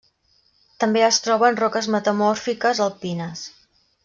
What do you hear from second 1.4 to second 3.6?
en roques metamòrfiques alpines.